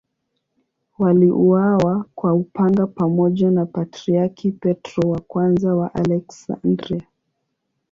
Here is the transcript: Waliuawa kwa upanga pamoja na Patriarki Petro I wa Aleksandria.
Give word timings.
Waliuawa 0.99 2.05
kwa 2.15 2.33
upanga 2.33 2.87
pamoja 2.87 3.51
na 3.51 3.65
Patriarki 3.65 4.51
Petro 4.51 5.25
I 5.35 5.65
wa 5.75 5.93
Aleksandria. 5.93 7.03